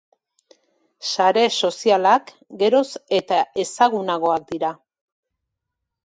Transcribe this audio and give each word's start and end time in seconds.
Sare 1.09 1.41
sozialak 1.67 2.31
geroz 2.61 2.85
eta 3.17 3.41
ezagunagoak 3.65 4.47
dira. 4.55 4.73